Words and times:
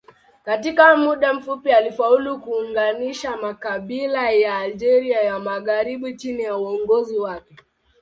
Katika 0.45 0.97
muda 0.97 1.33
mfupi 1.33 1.71
alifaulu 1.71 2.39
kuunganisha 2.39 3.37
makabila 3.37 4.31
ya 4.31 4.57
Algeria 4.57 5.21
ya 5.21 5.39
magharibi 5.39 6.15
chini 6.15 6.43
ya 6.43 6.57
uongozi 6.57 7.17
wake. 7.17 7.55